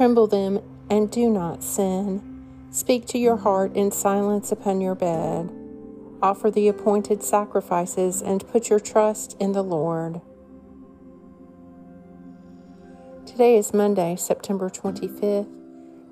[0.00, 2.22] Tremble them and do not sin.
[2.70, 5.52] Speak to your heart in silence upon your bed.
[6.22, 10.22] Offer the appointed sacrifices and put your trust in the Lord.
[13.26, 15.46] Today is Monday, September 25th,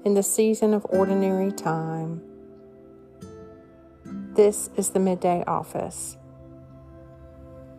[0.04, 2.20] in the season of ordinary time.
[4.34, 6.18] This is the midday office.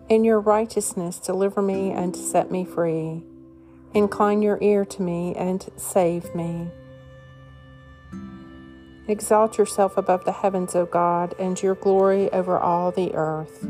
[0.07, 3.21] In your righteousness, deliver me and set me free.
[3.93, 6.69] Incline your ear to me and save me.
[9.07, 13.65] Exalt yourself above the heavens, O God, and your glory over all the earth.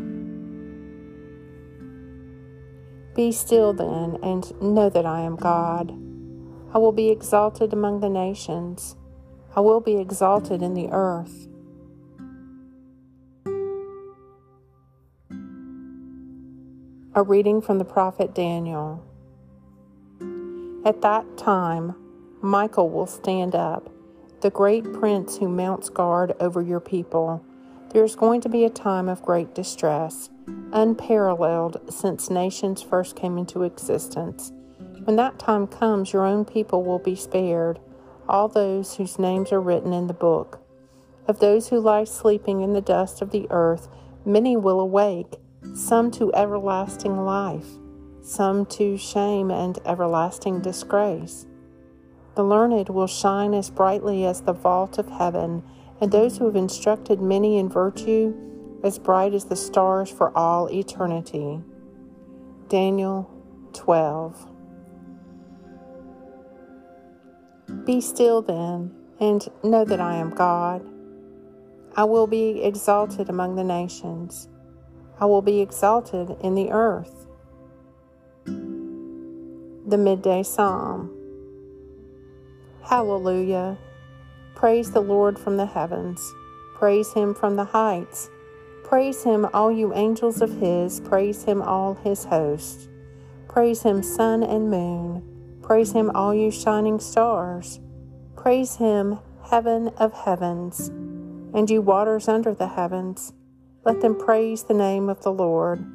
[3.16, 5.92] Be still then, and know that I am God.
[6.74, 8.98] I will be exalted among the nations,
[9.56, 11.48] I will be exalted in the earth.
[17.16, 19.09] A reading from the prophet Daniel.
[20.86, 21.94] At that time,
[22.42, 23.90] Michael will stand up
[24.42, 27.44] the great prince who mounts guard over your people.
[27.92, 30.30] There is going to be a time of great distress,
[30.72, 34.54] unparalleled since nations first came into existence.
[35.04, 37.80] When that time comes, your own people will be spared,
[38.30, 40.62] all those whose names are written in the book.
[41.28, 43.90] Of those who lie sleeping in the dust of the earth,
[44.24, 45.36] many will awake,
[45.74, 47.68] some to everlasting life,
[48.22, 51.46] some to shame and everlasting disgrace.
[52.36, 55.64] The learned will shine as brightly as the vault of heaven,
[56.00, 58.34] and those who have instructed many in virtue
[58.84, 61.60] as bright as the stars for all eternity.
[62.70, 63.30] Daniel
[63.74, 64.48] 12.
[67.86, 70.86] Be still then, and know that I am God.
[71.96, 74.48] I will be exalted among the nations,
[75.20, 77.28] I will be exalted in the earth.
[79.88, 81.10] The Midday Psalm.
[82.84, 83.78] Hallelujah.
[84.54, 86.22] Praise the Lord from the heavens.
[86.76, 88.30] Praise him from the heights.
[88.84, 91.00] Praise him, all you angels of his.
[91.00, 92.88] Praise him, all his hosts.
[93.48, 95.60] Praise him, sun and moon.
[95.62, 97.80] Praise him, all you shining stars.
[98.36, 100.90] Praise him, heaven of heavens,
[101.54, 103.34] and you waters under the heavens.
[103.86, 105.86] Let them praise the name of the Lord.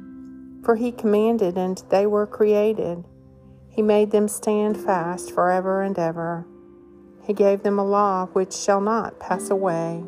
[0.63, 3.05] For he commanded, and they were created.
[3.75, 6.45] He made them stand fast forever and ever.
[7.23, 10.05] He gave them a law which shall not pass away.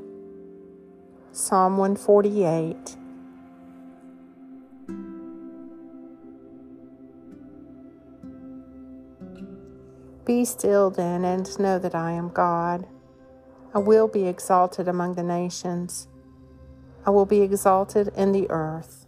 [1.34, 2.96] Psalm 148.
[10.24, 12.88] Be still then and know that I am God.
[13.74, 16.08] I will be exalted among the nations.
[17.06, 19.08] I will be exalted in the earth.